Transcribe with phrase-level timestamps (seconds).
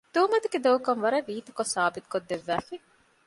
[0.13, 2.73] ތުހުމަތުގެ ދޮގުކަން ވަރަށް ރީތިކޮށް ސާބިތުކޮށް ދެއްވައިފަ